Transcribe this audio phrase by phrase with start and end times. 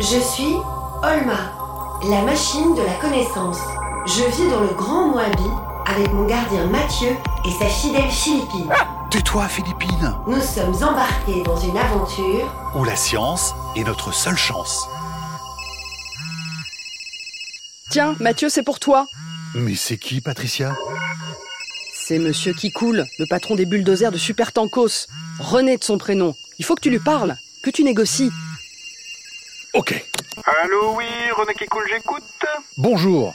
[0.00, 0.56] Je suis
[1.02, 1.52] Olma,
[2.08, 3.58] la machine de la connaissance.
[4.06, 5.50] Je vis dans le Grand Moabi
[5.84, 7.10] avec mon gardien Mathieu
[7.44, 8.72] et sa fidèle Philippine.
[9.10, 14.88] Tais-toi, Philippine Nous sommes embarqués dans une aventure Où la science est notre seule chance.
[17.90, 19.04] Tiens, Mathieu, c'est pour toi.
[19.54, 20.74] Mais c'est qui, Patricia?
[21.94, 25.08] C'est Monsieur qui coule, le patron des bulldozers de Super Tankos.
[25.40, 26.34] René de son prénom.
[26.58, 28.30] Il faut que tu lui parles, que tu négocies.
[29.72, 29.94] Ok.
[30.62, 31.06] Allô, oui,
[31.36, 32.24] René qui coule, j'écoute.
[32.76, 33.34] Bonjour.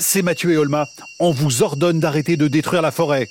[0.00, 0.86] C'est Mathieu et Olma.
[1.18, 3.28] On vous ordonne d'arrêter de détruire la forêt.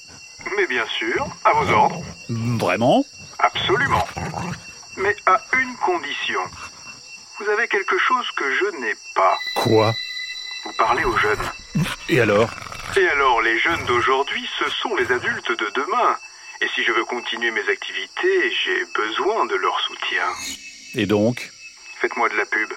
[0.55, 2.01] Mais bien sûr, à vos ordres.
[2.29, 3.03] Vraiment?
[3.39, 4.05] Absolument.
[4.97, 6.39] Mais à une condition.
[7.39, 9.37] Vous avez quelque chose que je n'ai pas.
[9.55, 9.93] Quoi?
[10.65, 11.85] Vous parlez aux jeunes.
[12.09, 12.49] Et alors?
[12.95, 16.15] Et alors, les jeunes d'aujourd'hui, ce sont les adultes de demain.
[16.61, 20.25] Et si je veux continuer mes activités, j'ai besoin de leur soutien.
[20.93, 21.51] Et donc?
[22.05, 22.71] Faites-moi de la pub.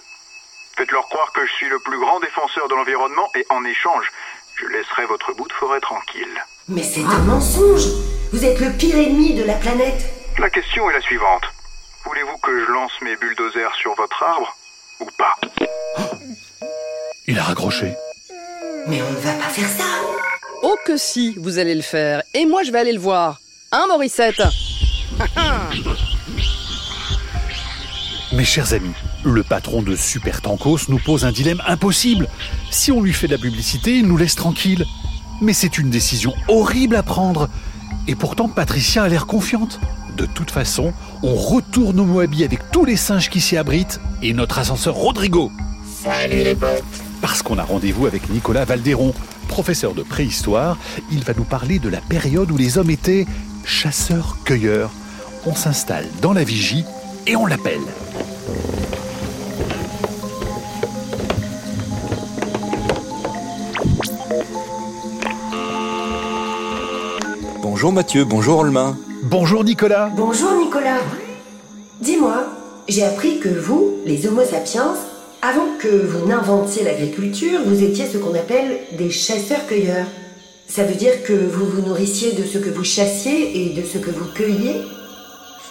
[0.79, 4.11] Faites-leur croire que je suis le plus grand défenseur de l'environnement et en échange,
[4.55, 6.43] je laisserai votre bout de forêt tranquille.
[6.67, 7.83] Mais c'est un mensonge
[8.33, 10.03] Vous êtes le pire ennemi de la planète
[10.39, 11.43] La question est la suivante.
[12.07, 14.57] Voulez-vous que je lance mes bulldozers sur votre arbre
[15.01, 15.37] ou pas?
[17.27, 17.93] Il a raccroché.
[18.87, 19.85] Mais on ne va pas faire ça
[20.63, 22.23] Oh que si, vous allez le faire.
[22.33, 23.37] Et moi, je vais aller le voir.
[23.73, 24.41] Hein, Morissette?
[28.31, 32.29] Mes chers amis, le patron de Super Tankos nous pose un dilemme impossible.
[32.71, 34.87] Si on lui fait de la publicité, il nous laisse tranquille.
[35.41, 37.49] Mais c'est une décision horrible à prendre.
[38.07, 39.81] Et pourtant, Patricia a l'air confiante.
[40.17, 44.33] De toute façon, on retourne au Moabi avec tous les singes qui s'y abritent et
[44.33, 45.53] notre ascenseur Rodrigo.
[46.03, 46.83] Salut les potes
[47.21, 49.15] Parce qu'on a rendez-vous avec Nicolas Valderon,
[49.47, 50.79] professeur de préhistoire.
[51.13, 53.27] Il va nous parler de la période où les hommes étaient
[53.65, 54.91] chasseurs-cueilleurs.
[55.47, 56.85] On s'installe dans la vigie
[57.27, 57.81] et on l'appelle.
[67.79, 68.97] Bonjour Mathieu, bonjour Olma.
[69.23, 70.11] Bonjour Nicolas.
[70.17, 70.99] Bonjour Nicolas
[72.01, 72.45] Dis-moi,
[72.89, 74.97] j'ai appris que vous, les Homo sapiens,
[75.43, 80.09] avant que vous n'inventiez l'agriculture, vous étiez ce qu'on appelle des chasseurs-cueilleurs.
[80.67, 83.99] Ça veut dire que vous vous nourrissiez de ce que vous chassiez et de ce
[83.99, 84.83] que vous cueilliez?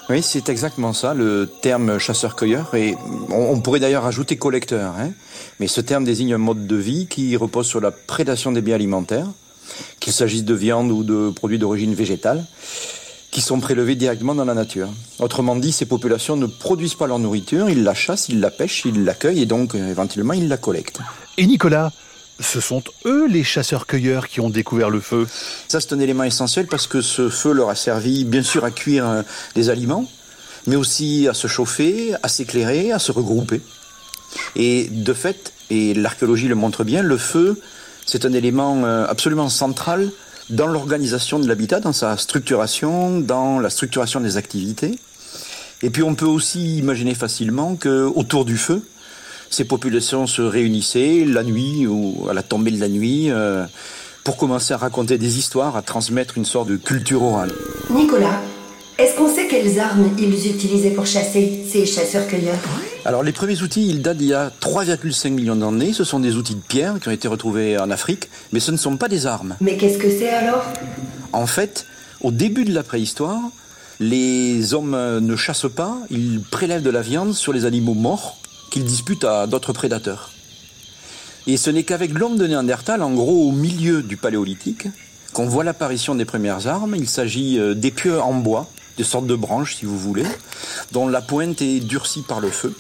[0.10, 2.74] Oui, c'est exactement ça, le terme chasseur-cueilleur.
[2.74, 2.96] Et
[3.30, 4.94] on, on pourrait d'ailleurs ajouter collecteur.
[4.98, 5.10] Hein
[5.60, 8.76] Mais ce terme désigne un mode de vie qui repose sur la prédation des biens
[8.76, 9.28] alimentaires,
[10.00, 12.46] qu'il s'agisse de viande ou de produits d'origine végétale,
[13.32, 14.90] qui sont prélevés directement dans la nature.
[15.20, 18.84] Autrement dit, ces populations ne produisent pas leur nourriture, ils la chassent, ils la pêchent,
[18.86, 21.00] ils l'accueillent et donc euh, éventuellement ils la collectent.
[21.38, 21.92] Et Nicolas,
[22.40, 25.28] ce sont eux les chasseurs-cueilleurs qui ont découvert le feu?
[25.68, 28.72] Ça, c'est un élément essentiel parce que ce feu leur a servi, bien sûr, à
[28.72, 29.22] cuire euh,
[29.56, 30.10] des aliments,
[30.66, 33.62] mais aussi à se chauffer, à s'éclairer, à se regrouper.
[34.56, 37.60] Et de fait, et l'archéologie le montre bien, le feu,
[38.08, 40.10] c'est un élément euh, absolument central
[40.50, 44.98] dans l'organisation de l'habitat, dans sa structuration, dans la structuration des activités.
[45.84, 48.82] Et puis on peut aussi imaginer facilement que autour du feu,
[49.50, 53.66] ces populations se réunissaient la nuit ou à la tombée de la nuit euh,
[54.24, 57.52] pour commencer à raconter des histoires, à transmettre une sorte de culture orale.
[57.90, 58.42] Nicolas,
[58.98, 62.58] est-ce qu'on sait quelles armes ils utilisaient pour chasser, ces chasseurs-cueilleurs
[63.06, 65.94] Alors les premiers outils, ils datent d'il y a 3,5 millions d'années.
[65.94, 68.78] Ce sont des outils de pierre qui ont été retrouvés en Afrique, mais ce ne
[68.78, 69.56] sont pas des armes.
[69.62, 70.66] Mais qu'est-ce que c'est alors?
[71.32, 71.86] En fait,
[72.22, 73.40] au début de la préhistoire,
[74.00, 78.38] les hommes ne chassent pas, ils prélèvent de la viande sur les animaux morts
[78.72, 80.32] qu'ils disputent à d'autres prédateurs.
[81.46, 84.88] Et ce n'est qu'avec l'homme de Néandertal, en gros au milieu du paléolithique,
[85.34, 86.96] qu'on voit l'apparition des premières armes.
[86.96, 90.26] Il s'agit euh, d'épieux en bois, des sortes de branches si vous voulez,
[90.92, 92.74] dont la pointe est durcie par le feu.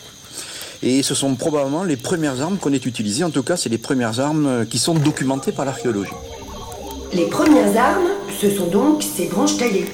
[0.83, 3.77] Et ce sont probablement les premières armes qu'on ait utilisées, en tout cas c'est les
[3.77, 6.11] premières armes euh, qui sont documentées par l'archéologie.
[7.13, 9.87] Les premières armes, ce sont donc ces branches taillées.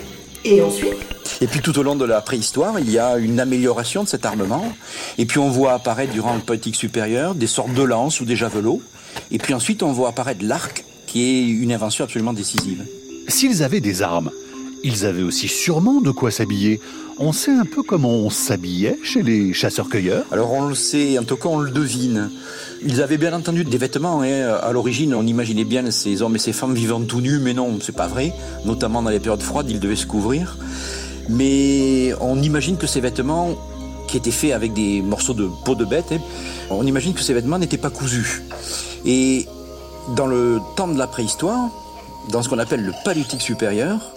[0.45, 0.97] Et ensuite
[1.39, 4.25] Et puis tout au long de la préhistoire, il y a une amélioration de cet
[4.25, 4.73] armement.
[5.17, 8.35] Et puis on voit apparaître durant le Paléolithique supérieur des sortes de lances ou des
[8.35, 8.81] javelots.
[9.31, 12.85] Et puis ensuite on voit apparaître l'arc, qui est une invention absolument décisive.
[13.29, 14.31] S'ils avaient des armes,
[14.83, 16.79] ils avaient aussi sûrement de quoi s'habiller.
[17.17, 20.25] On sait un peu comment on s'habillait chez les chasseurs-cueilleurs.
[20.31, 22.29] Alors on le sait, en tout cas on le devine.
[22.85, 24.21] Ils avaient bien entendu des vêtements.
[24.21, 24.57] Hein.
[24.61, 27.77] À l'origine, on imaginait bien ces hommes et ces femmes vivant tout nus, mais non,
[27.81, 28.33] c'est pas vrai.
[28.65, 30.57] Notamment dans les périodes froides, ils devaient se couvrir.
[31.29, 33.55] Mais on imagine que ces vêtements,
[34.07, 36.19] qui étaient faits avec des morceaux de peau de bête, hein,
[36.69, 38.43] on imagine que ces vêtements n'étaient pas cousus.
[39.05, 39.47] Et
[40.17, 41.69] dans le temps de la préhistoire,
[42.31, 44.13] dans ce qu'on appelle le paléolithique supérieur,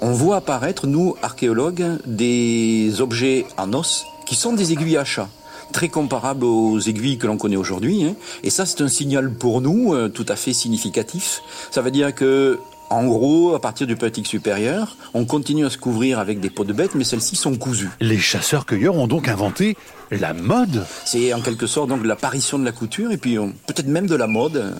[0.00, 5.28] on voit apparaître, nous, archéologues, des objets en os qui sont des aiguilles à chat.
[5.72, 8.02] très comparable aux aiguilles que l'on connaît aujourd'hui.
[8.04, 8.14] hein.
[8.42, 11.42] Et ça, c'est un signal pour nous euh, tout à fait significatif.
[11.70, 12.58] Ça veut dire que
[12.90, 16.64] en gros, à partir du Paléolithique supérieur, on continue à se couvrir avec des peaux
[16.64, 17.88] de bêtes, mais celles-ci sont cousues.
[18.00, 19.76] Les chasseurs-cueilleurs ont donc inventé
[20.10, 20.84] la mode.
[21.04, 24.16] C'est en quelque sorte donc l'apparition de la couture et puis on- peut-être même de
[24.16, 24.72] la mode, euh,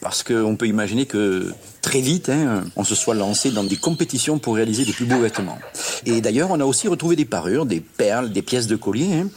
[0.00, 1.52] parce qu'on peut imaginer que
[1.88, 5.20] très vite, hein, on se soit lancé dans des compétitions pour réaliser les plus beaux
[5.20, 5.58] vêtements.
[6.04, 9.28] Et d'ailleurs, on a aussi retrouvé des parures, des perles, des pièces de collier, hein,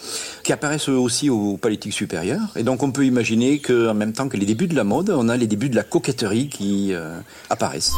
[0.44, 2.42] qui apparaissent aussi au Paléolithique supérieur.
[2.58, 5.30] Et donc, on peut imaginer qu'en même temps que les débuts de la mode, on
[5.30, 7.18] a les débuts de la coquetterie qui euh,
[7.50, 7.94] apparaissent.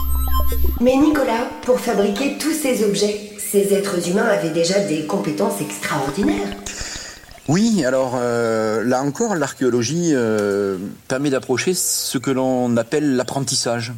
[0.79, 6.55] Mais Nicolas, pour fabriquer tous ces objets, ces êtres humains avaient déjà des compétences extraordinaires.
[7.49, 10.77] Oui, alors euh, là encore, l'archéologie euh,
[11.07, 13.93] permet d'approcher ce que l'on appelle l'apprentissage.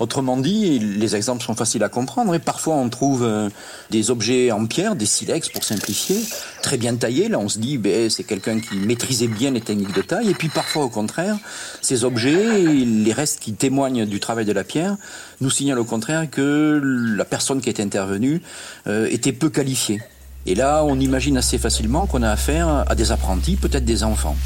[0.00, 3.50] Autrement dit, les exemples sont faciles à comprendre et parfois on trouve euh,
[3.90, 6.16] des objets en pierre, des silex pour simplifier,
[6.62, 7.28] très bien taillés.
[7.28, 10.30] Là, on se dit, ben, c'est quelqu'un qui maîtrisait bien les techniques de taille.
[10.30, 11.36] Et puis parfois, au contraire,
[11.82, 14.96] ces objets, les restes qui témoignent du travail de la pierre,
[15.42, 18.40] nous signalent au contraire que la personne qui est intervenue
[18.86, 20.00] euh, était peu qualifiée.
[20.46, 24.36] Et là, on imagine assez facilement qu'on a affaire à des apprentis, peut-être des enfants.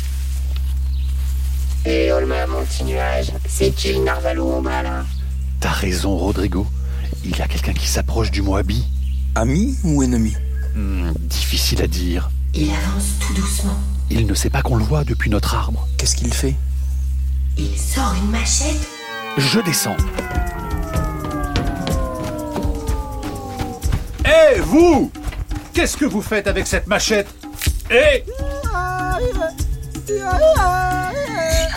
[5.75, 6.67] Raison, Rodrigo.
[7.25, 8.85] Il y a quelqu'un qui s'approche du Moabi.
[9.35, 10.35] Ami ou ennemi
[10.77, 12.31] Hmm, difficile à dire.
[12.55, 13.77] Il avance tout doucement.
[14.11, 15.87] Il ne sait pas qu'on le voit depuis notre arbre.
[15.99, 16.55] Qu'est-ce qu'il fait
[17.59, 18.87] Il sort une machette.
[19.37, 19.97] Je descends.
[24.25, 25.11] Hé, vous
[25.73, 27.29] Qu'est-ce que vous faites avec cette machette?
[27.91, 28.25] Hé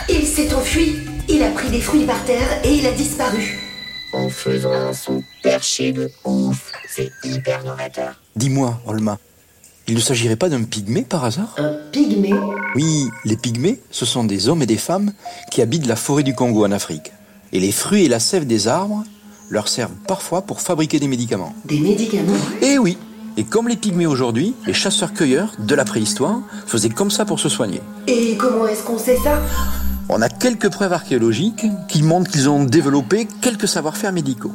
[0.08, 0.98] Il s'est enfui.
[1.28, 3.67] Il a pris des fruits par terre et il a disparu.
[4.12, 8.14] En faisant un son perché de ouf, c'est hyper novateur.
[8.36, 9.18] Dis-moi, Olma,
[9.86, 11.54] il ne s'agirait pas d'un pygmée par hasard?
[11.58, 12.34] Un pygmée?
[12.74, 15.12] Oui, les pygmées, ce sont des hommes et des femmes
[15.50, 17.12] qui habitent la forêt du Congo en Afrique.
[17.52, 19.04] Et les fruits et la sève des arbres
[19.50, 21.54] leur servent parfois pour fabriquer des médicaments.
[21.66, 22.32] Des médicaments.
[22.62, 22.96] Et oui
[23.36, 27.48] Et comme les pygmées aujourd'hui, les chasseurs-cueilleurs de la préhistoire faisaient comme ça pour se
[27.48, 27.80] soigner.
[28.06, 29.40] Et comment est-ce qu'on sait ça?
[30.10, 34.52] On a quelques preuves archéologiques qui montrent qu'ils ont développé quelques savoir-faire médicaux.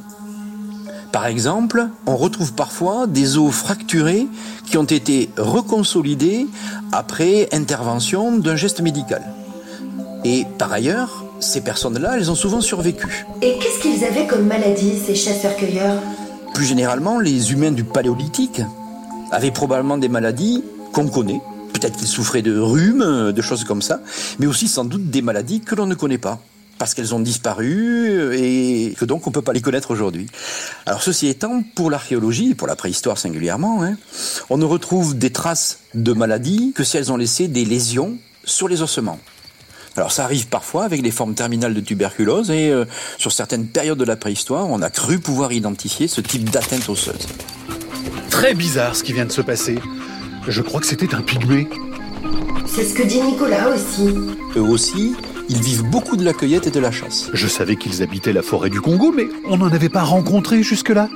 [1.12, 4.28] Par exemple, on retrouve parfois des os fracturés
[4.66, 6.48] qui ont été reconsolidés
[6.92, 9.22] après intervention d'un geste médical.
[10.26, 13.28] Et par ailleurs, ces personnes-là, elles ont souvent survécu.
[13.44, 16.02] Et qu'est-ce qu'ils avaient comme maladie, ces chasseurs-cueilleurs?
[16.56, 18.62] Plus généralement, les humains du paléolithique
[19.32, 20.64] avaient probablement des maladies
[20.94, 21.42] qu'on connaît.
[21.84, 24.00] Peut-être qu'ils souffraient de rhume, de choses comme ça,
[24.40, 26.40] mais aussi sans doute des maladies que l'on ne connaît pas,
[26.78, 30.28] parce qu'elles ont disparu et que donc on ne peut pas les connaître aujourd'hui.
[30.86, 33.98] Alors ceci étant, pour l'archéologie, pour la préhistoire singulièrement, hein,
[34.50, 38.70] on ne retrouve des traces de maladies que si elles ont laissé des lésions sur
[38.70, 39.20] les ossements.
[39.98, 42.86] Alors ça arrive parfois avec les formes terminales de tuberculose et euh,
[43.18, 47.28] sur certaines périodes de la préhistoire, on a cru pouvoir identifier ce type d'atteinte osseuse.
[48.30, 49.80] Très bizarre ce qui vient de se passer.
[50.48, 51.68] Je crois que c'était un pygmée.
[52.66, 54.10] C'est ce que dit Nicolas aussi.
[54.56, 55.16] Eux aussi,
[55.50, 57.30] ils vivent beaucoup de la cueillette et de la chasse.
[57.34, 61.08] Je savais qu'ils habitaient la forêt du Congo, mais on n'en avait pas rencontré jusque-là.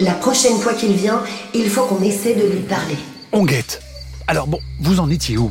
[0.00, 1.22] La prochaine fois qu'il vient,
[1.54, 2.96] il faut qu'on essaie de lui parler.
[3.32, 3.80] On guette.
[4.26, 5.50] Alors bon, vous en étiez où?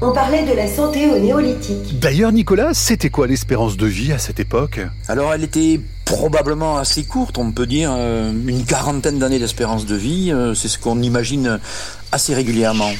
[0.00, 1.98] On parlait de la santé au néolithique.
[1.98, 4.80] D'ailleurs, Nicolas, c'était quoi l'espérance de vie à cette époque?
[5.08, 9.94] Alors elle était probablement assez courte, on peut dire euh, une quarantaine d'années d'espérance de
[9.94, 11.58] vie, euh, c'est ce qu'on imagine
[12.14, 12.92] assez régulièrement.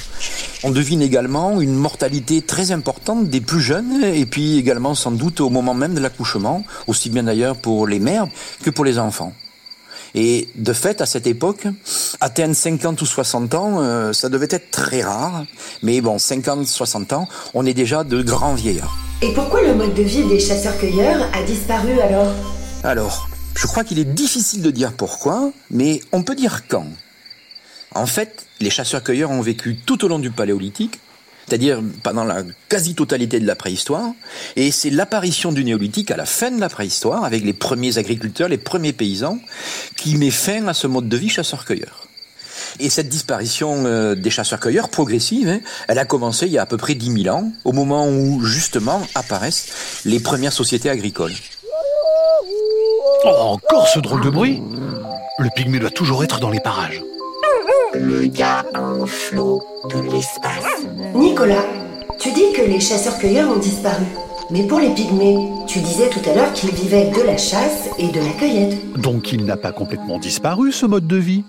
[0.65, 5.41] On devine également une mortalité très importante des plus jeunes et puis également sans doute
[5.41, 8.27] au moment même de l'accouchement, aussi bien d'ailleurs pour les mères
[8.65, 9.33] que pour les enfants.
[10.17, 11.67] Et de fait, à cette époque,
[12.21, 15.45] atteindre 50 ou 60 ans, euh, ça devait être très rare.
[15.83, 18.97] Mais bon, 50, 60 ans, on est déjà de grands vieillards.
[19.23, 22.33] Et pourquoi le mode de vie des chasseurs-cueilleurs a disparu alors?
[22.83, 26.87] Alors, je crois qu'il est difficile de dire pourquoi, mais on peut dire quand.
[27.95, 30.99] En fait, les chasseurs-cueilleurs ont vécu tout au long du Paléolithique,
[31.47, 34.11] c'est-à-dire pendant la quasi-totalité de la préhistoire,
[34.57, 38.49] et c'est l'apparition du néolithique à la fin de la préhistoire, avec les premiers agriculteurs,
[38.49, 39.39] les premiers paysans,
[39.97, 42.09] qui met fin à ce mode de vie chasseur-cueilleur.
[42.81, 46.67] Et cette disparition euh, des chasseurs-cueilleurs progressive, hein, elle a commencé il y a à
[46.67, 51.35] peu près 10 000 ans, au moment où justement apparaissent les premières sociétés agricoles.
[53.25, 54.61] Oh, encore ce drôle de bruit
[55.39, 57.03] Le pygmée doit toujours être dans les parages.
[57.97, 60.85] Le gars a un flot de l'espace.
[61.15, 61.65] Nicolas,
[62.19, 64.05] tu dis que les chasseurs-cueilleurs ont disparu.
[64.51, 68.09] Mais pour les pygmées, tu disais tout à l'heure qu'ils vivaient de la chasse et
[68.09, 69.01] de la cueillette.
[69.01, 71.45] Donc il n'a pas complètement disparu, ce mode de vie?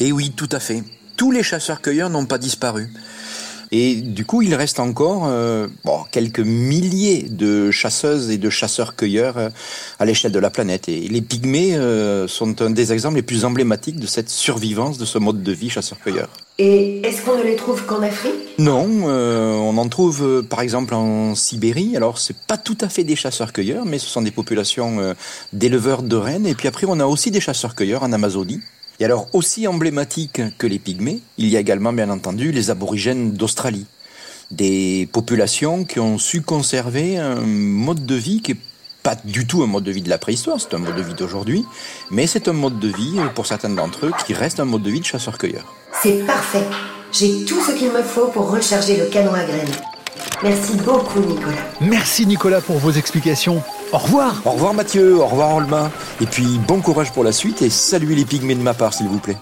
[0.00, 0.82] Et oui, tout à fait.
[1.16, 2.92] Tous les chasseurs-cueilleurs n'ont pas disparu.
[3.72, 9.38] Et du coup, il reste encore euh, bon, quelques milliers de chasseuses et de chasseurs-cueilleurs
[9.38, 9.48] euh,
[9.98, 10.88] à l'échelle de la planète.
[10.88, 15.04] Et les pygmées euh, sont un des exemples les plus emblématiques de cette survivance de
[15.04, 16.28] ce mode de vie chasseur-cueilleur.
[16.58, 18.32] Et est-ce qu'on ne les trouve qu'en Afrique?
[18.58, 21.96] Non, euh, on en trouve euh, par exemple en Sibérie.
[21.96, 25.12] Alors c'est pas tout à fait des chasseurs-cueilleurs, mais ce sont des populations euh,
[25.52, 26.46] d'éleveurs de rennes.
[26.46, 28.60] Et puis après, on a aussi des chasseurs-cueilleurs en Amazonie.
[29.00, 33.32] Et alors aussi emblématique que les pygmées, il y a également bien entendu les aborigènes
[33.32, 33.86] d'Australie.
[34.50, 38.56] Des populations qui ont su conserver un mode de vie qui est
[39.02, 41.14] pas du tout un mode de vie de la préhistoire, c'est un mode de vie
[41.14, 41.64] d'aujourd'hui,
[42.10, 44.90] mais c'est un mode de vie, pour certains d'entre eux, qui reste un mode de
[44.90, 45.76] vie de chasseur-cueilleur.
[46.02, 46.64] C'est parfait.
[47.12, 49.68] J'ai tout ce qu'il me faut pour recharger le canon à graines.
[50.42, 51.54] Merci beaucoup, Nicolas.
[51.80, 53.62] Merci Nicolas pour vos explications.
[53.92, 55.90] Au revoir Au revoir Mathieu, au revoir Olma,
[56.20, 59.06] et puis bon courage pour la suite et saluez les pygmées de ma part s'il
[59.06, 59.36] vous plaît.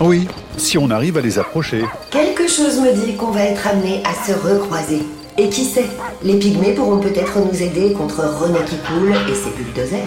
[0.00, 1.84] Oui, si on arrive à les approcher.
[2.10, 5.02] Quelque chose me dit qu'on va être amené à se recroiser.
[5.36, 5.88] Et qui sait,
[6.22, 10.06] les pygmées pourront peut-être nous aider contre René qui coule et ses bulldozers.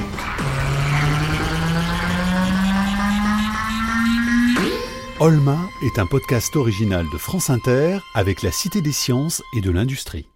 [5.19, 9.69] Olma est un podcast original de France Inter avec la Cité des sciences et de
[9.69, 10.30] l'industrie.